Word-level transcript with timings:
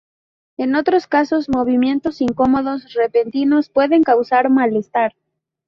En 0.57 0.73
otros 0.73 1.05
casos, 1.05 1.47
movimientos 1.47 2.21
incómodos 2.21 2.91
repentinos 2.95 3.69
pueden 3.69 4.01
causar 4.01 4.49
malestar. 4.49 5.13